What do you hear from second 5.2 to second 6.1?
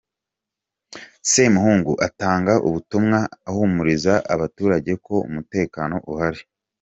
umutekano